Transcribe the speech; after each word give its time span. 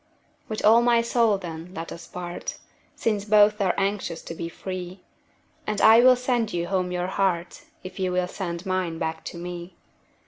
With 0.47 0.65
all 0.65 0.81
my 0.81 1.03
soul, 1.03 1.37
then, 1.37 1.75
let 1.75 1.91
us 1.91 2.07
part, 2.07 2.57
Since 2.95 3.23
both 3.23 3.61
are 3.61 3.75
anxious 3.77 4.23
to 4.23 4.33
be 4.33 4.49
free; 4.49 5.01
And 5.67 5.79
I 5.79 5.99
will 6.01 6.15
sand 6.15 6.51
you 6.53 6.65
home 6.69 6.91
your 6.91 7.05
heart, 7.05 7.65
If 7.83 7.99
you 7.99 8.11
will 8.11 8.27
send 8.27 8.65
mine 8.65 8.97
back 8.97 9.23
to 9.25 9.37
me. 9.37 9.75